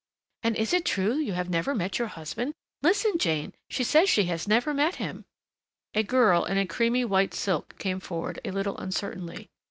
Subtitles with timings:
[0.41, 2.55] "And is it true you have never met your husband?
[2.81, 5.25] Listen, Jane she says she has never met him"
[5.93, 9.51] A girl in a creamy white silk came forward a little uncertainly.